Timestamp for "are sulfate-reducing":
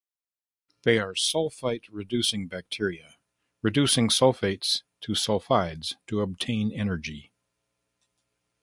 0.97-2.47